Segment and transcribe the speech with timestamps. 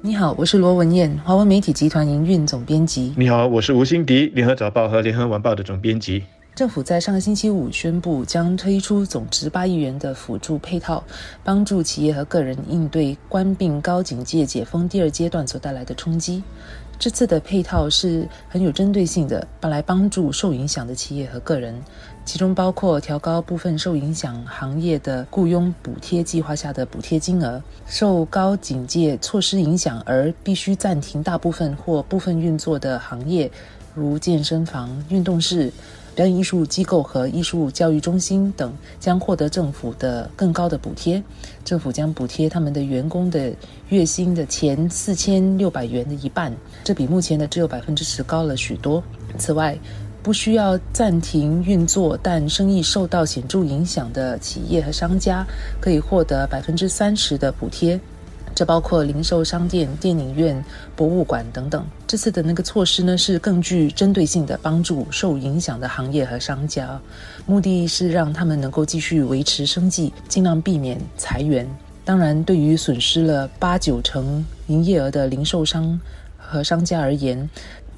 [0.00, 3.12] 你好，我是罗文艳，华文媒体集团营运总编辑。
[3.16, 6.22] 你好，我是吴欣迪，联合早报和联合晚报的总编辑。
[6.58, 11.04] 政府在上个星期五宣布，将推出总值八亿元的辅助配套，
[11.44, 16.42] 帮助企业和个人应对关闭高警戒解封第二阶段所带来的冲击。
[16.98, 21.80] 这次的配套是很有针对性的，来帮助受影响的企业和个人，
[22.24, 33.48] 其中包括调高部分受影响行业的雇佣补贴计划下的补贴金额，受高警戒措施影响而必须暂停大部分或部分运作的行业，
[33.94, 35.72] 如健身房、运动室。
[36.18, 41.22] 表演艺术机构和艺术教育中心等将获得政府的更高的补贴。
[41.64, 43.52] 政府将补贴他们的员工的
[43.90, 49.00] 月薪的前四千六百元的一半，这比目前的只有百分之十高了许多。
[49.38, 49.78] 此外，
[50.20, 55.46] 不需要暂停运作但生意受到显著影响的企业和商家，
[55.80, 58.00] 可以获得百分之三十的补贴。
[58.58, 60.64] 这包括零售商店、电影院、
[60.96, 61.86] 博物馆等等。
[62.08, 67.00] 这次的那个措施呢，是更具针对性的帮助受影响的行业和商家，
[67.46, 71.64] 目的是让他们能够继续维持生计，尽量避免裁员。
[72.04, 76.00] 当然，对于损失了八九成营业额的零售商
[76.36, 77.48] 和商家而言，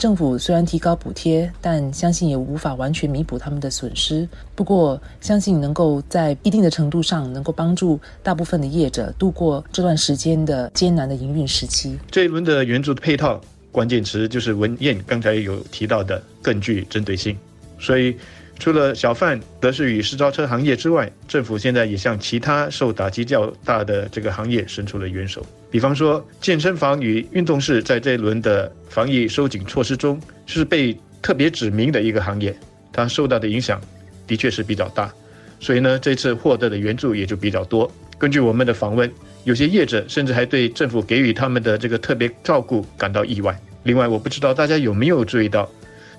[0.00, 4.26] 政府虽然提高补贴，但相信也无法完全弥补他们的损失。
[4.54, 11.98] 不过，相信能够在一定的程度上，能够帮助大部分的业者度过这段时间的艰难的营运时期。
[12.10, 13.38] 这一轮的援助的配套
[13.70, 17.36] 关键词就是文燕刚才有提到的，更具针对性。
[17.78, 18.16] 所以。
[18.60, 25.44] 除了小贩、德士与私招车行业之外，政府现在也向其他受打击较大的这个行业伸出了援手。
[25.70, 32.54] 比方说，健身房与运动室在这一轮的防疫收紧措施中是被特别指明的一个行业，
[32.92, 33.80] 它受到的影响
[34.26, 35.10] 的确是比较大，
[35.58, 37.90] 所以呢，这次获得的援助也就比较多。
[38.18, 39.10] 根据我们的访问，
[39.44, 43.58] 有些业者甚至还对政府给予他们的这个特别照顾感到意外。
[43.84, 45.66] 另外，我不知道大家有没有注意到。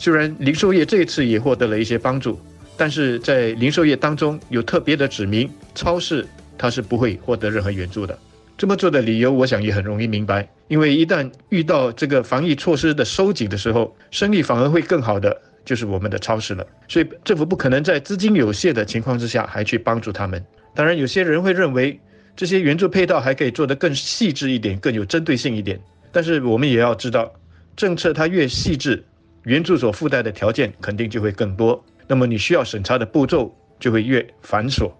[0.00, 2.40] 虽然零售业这一次也获得了一些帮助，
[2.74, 8.18] 但是在零售业当中有特别的指明，超市它是不会获得任何援助的。
[8.56, 16.66] 这么做的理由，我想也很容易明白，因为一旦遇到这个防疫措施的收紧的时候，生意反而会更好的就是我们的超市了。
[16.88, 20.42] 所以政府不可能在资金有限的情况之下还去帮助他们。
[20.74, 22.00] 当然，有些人会认为
[22.34, 25.78] 这些援助配套还可以做得更细致一点，更有针对性一点。
[26.10, 27.30] 但是我们也要知道，
[27.76, 29.04] 政策它越细致。
[29.44, 34.90] 援助所附带的条件肯定就会更多，那么你需要审查的步骤就会越繁琐，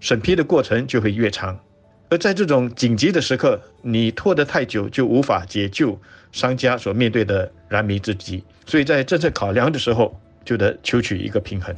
[0.00, 1.58] 审批的过程就会越长。
[2.10, 5.98] 而在这种紧急的时刻，你拖得太久就无法解救
[6.32, 8.44] 商家所面对的燃眉之急。
[8.66, 11.74] 所以在政策考量的时候，就得求取一个平衡。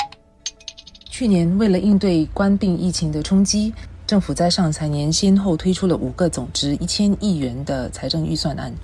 [1.08, 3.72] 去年为了应对关病疫情的冲击，
[4.06, 8.74] 政府在上财年先后推出了五个总值一千亿元的财政预算案。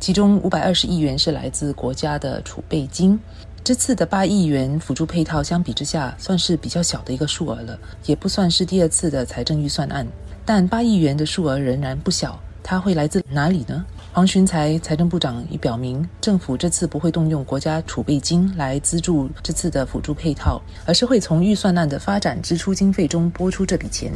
[0.00, 3.18] 其中五百二十亿元是来自国家的储备金，
[3.64, 10.06] 这次的八亿元辅助配套相比之下算是比较小的一个数额了，也不算是第二次的财政预算案，
[10.46, 12.38] 但八亿元的数额仍然不小。
[12.62, 13.84] 它会来自哪里呢？
[14.12, 24.12] 黄循财财政部长已表明，政府这次不会动用国家储备金来资助这次的辅助配套，而是会从预算案的发展支出经费中拨出这笔钱。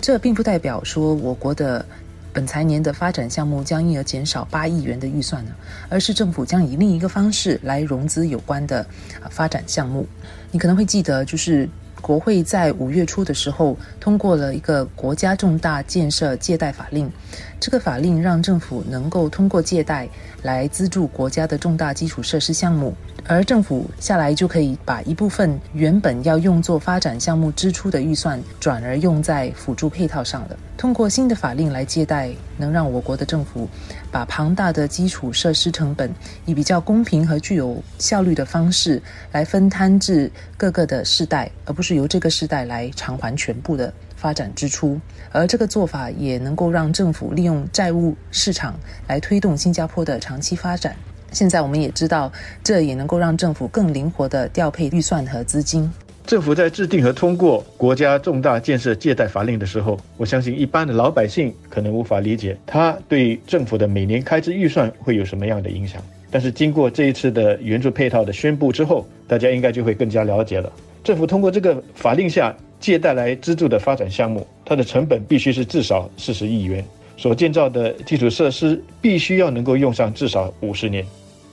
[0.00, 1.84] 这并不代表说我国的。
[2.32, 5.50] 本财年的发展项目将因而减少八亿元的预算呢，
[5.88, 8.86] 而是政府将以另一个方式来融资有关的
[9.30, 10.06] 发展项目。
[10.50, 11.68] 你可能会记得，就是
[12.00, 17.10] 国会在五月初的时候通过了一个国家重大建设借贷法令，
[17.58, 20.08] 这个法令让政府能够通过借贷
[20.42, 22.94] 来资助国家的重大基础设施项目。
[23.26, 30.56] 而政府下来就可以把一部分原本要用作发展项目支出的预算，转而用在辅助配套上了。
[30.78, 33.68] 通过新的法令来借贷，能让我国的政府
[34.10, 36.10] 把庞大的基础设施成本，
[36.46, 39.02] 以比较公平和具有效率的方式
[39.32, 44.98] 来分摊至各个的世代，而不是由这个世代来偿还全部的发展支出。
[45.32, 50.96] 而这个做法也能够让政府利用债务市场来推动新加坡的长期发展。
[51.32, 52.32] 现在我们也知道，
[52.62, 55.90] 这也能够让政府更灵活地调配预算和资金。
[56.26, 66.02] 政府在制定和通过国家重大建设借贷法令的时候，我相信一般的老百姓可能无法理解，它对政府的每年开支预算会有什么样的影响。
[66.30, 70.70] 但是经过这一次的援助配套的宣布之后，大家应该就会更加了解了。
[71.02, 76.84] 政府通过这个法令下借贷来资助的发展项目，它的成本必须是至少四十亿元。
[77.18, 81.04] 所建造的基础设施必须要能够用上至少五十年。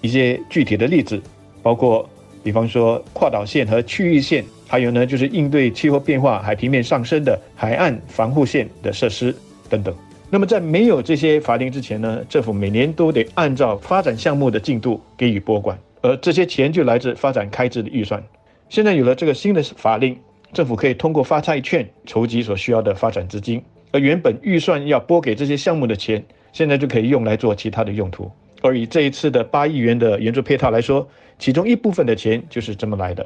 [0.01, 1.19] 一些具体的例子，
[1.63, 2.07] 包括，
[2.43, 9.35] 比方说跨岛线和区域线，还有呢就是应对气候变化、海平面上升的海岸防护线的设施
[9.67, 9.93] 等等。
[10.29, 18.23] 那么在没有这些法令之前呢，政府每年都得按照发展项目的进度给予拨款，而这些钱就来自发展开支的预算。
[18.69, 20.15] 现在有了这个新的法令，
[20.53, 23.59] 政府可以通过发债券筹集所需要的发展资金，
[23.95, 26.21] 而原本预算要拨给这些项目的钱，
[26.51, 28.29] 现在就可以用来做其他的用途。
[28.61, 31.07] 而以这一次的八亿元的援助配套来说，
[31.39, 33.25] 其中一部分的钱就是这么来的。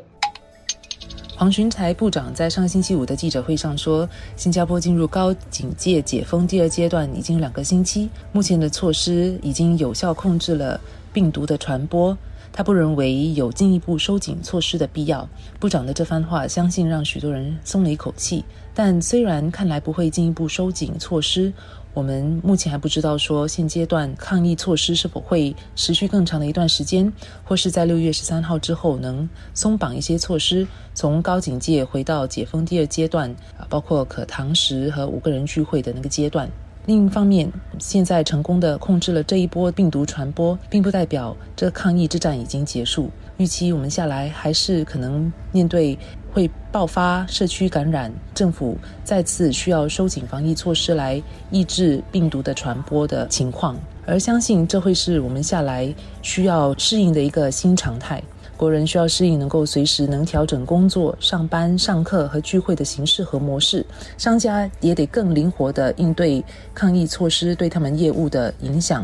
[1.36, 10.80] 黄循财部长在上星期五的记者会上说，新加坡进入高警戒解封第二阶段已经两个星期，目前的措施已经有效控制了
[11.12, 12.16] 病毒的传播。
[12.51, 15.28] 他不认为有进一步收紧措施的必要。
[15.60, 18.44] 部长的这番话，相信让许多人松了一口气。
[18.74, 21.51] 但虽然看来不会进一步收紧措施，
[21.94, 27.12] 我们目前还不知道说现阶段抗疫措施是否会持续更长的一段时间，
[27.44, 36.50] 或是在六月十三号之后能松绑一些措施，从高警戒回到解封第二阶段啊，包括可堂食和五个人聚会的那个阶段。
[36.89, 37.47] 另一方面，
[37.77, 43.12] 现在成功的控制了这一波病毒传播，并不代表这抗疫之战已经结束。
[43.38, 45.95] 预期我们下来还是可能面对
[46.33, 51.21] 会爆发社区感染，政府再次需要收紧防疫措施来
[51.51, 53.77] 抑制病毒的传播的情况，
[54.07, 55.94] 而相信这会是我们下来
[56.24, 58.19] 需要适应的一个新常态。
[58.59, 63.85] 国人需要适应能够随时能调整工作、上班、上课和聚会的形式和模式，
[64.17, 69.01] 商家也得更灵活地应对抗疫措施对他们业务的影响。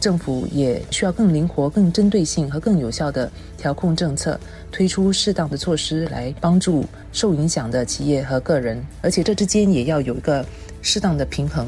[0.00, 4.40] 政府也需要更灵活、更针对性和更有效的调控政策，
[4.72, 6.82] 推出适当的措施来帮助
[7.12, 10.42] 受影响的企业和个人，而且这之间也要有一个
[10.80, 11.66] 适当的平衡，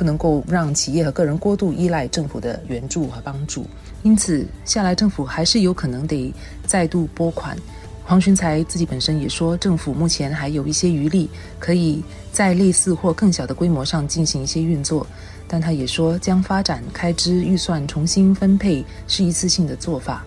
[0.00, 3.66] 不能够让企业和个人过度依赖政府的援助和帮助。
[4.02, 6.32] 因此，下来政府还是有可能得
[6.66, 7.54] 再度拨款。
[8.02, 12.02] 黄群才自己本身也说，政府目前还有一些余力，可以
[12.32, 15.06] 在类似或更小的规模上进行一些运作。
[15.46, 20.24] 但他也说，将发展开支预算重新分配是一次性的做法。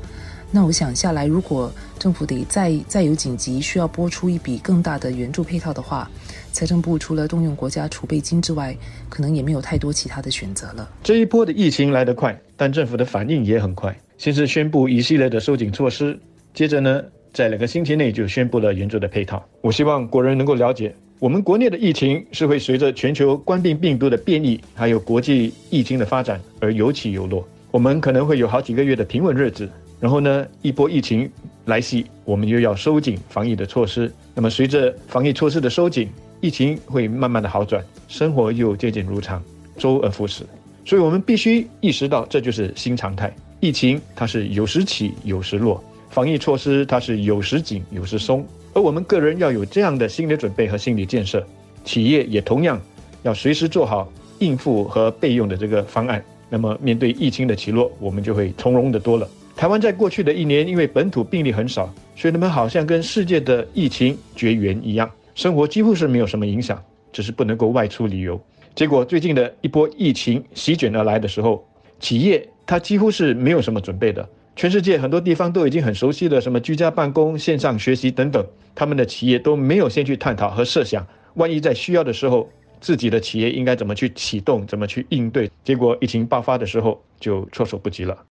[0.55, 6.07] 那我想下来，如果政府得再再有紧急需要拨出一笔更大的援助配套的话，
[6.51, 8.77] 财政部除了动用国家储备金之外，
[9.09, 10.87] 可能也没有太多其他的选择了。
[11.01, 16.19] 这一波的疫情来得快，但政府的反应也很快，先是宣布一系列的收紧措施，
[16.53, 17.01] 接着呢，
[17.33, 19.43] 在两个星期内就宣布了援助的配套。
[19.61, 20.93] 我希望国人能够了解。
[21.17, 27.47] 我们国内的疫情是会随着全球冠病病毒的变异，还有国际疫情的发展而有起有落。
[27.71, 29.67] 我们可能会有好几个月的平稳日子，
[30.03, 31.31] 然后呢，一波疫情
[31.63, 34.13] 来袭，我们又要收紧防疫的措施。
[34.35, 36.09] 那么随着防疫措施的收紧，
[36.41, 39.41] 疫情会慢慢的好转，生活又渐渐如常，
[39.77, 40.43] 周而复始。
[40.83, 43.33] 所以我们必须意识到，这就是新常态。
[43.61, 48.45] 疫情它是有时起有时落，防疫措施它是有时紧有时松。
[48.73, 51.41] 而我们个人要有这样的心理准备和心理建设，
[51.85, 52.77] 企业也同样
[53.21, 56.21] 要随时做好应付和备用的这个方案。
[56.49, 59.25] 那么，面对疫情的起落，我们就会从容的多了。
[59.63, 66.83] 台湾在过去的一年，因为本土病例很少，所以他们好像跟世界的疫情绝缘一样，生活几乎是没有什么影响，
[67.13, 68.37] 只是不能够外出旅游。
[68.75, 71.65] 结果最近的一波疫情席卷而来的时候，
[72.01, 74.27] 企业它几乎是没有什么准备的。
[74.57, 78.45] 全世界很多地方都已经很熟悉的什么居家办公、线上学习等等，
[78.75, 82.49] 他们的企业都没有先去探讨和设想，万一在需要的时候，
[82.81, 88.17] 自己的企业应该怎么去启动、怎么去应对，结果疫情爆发的时候就措手不及了。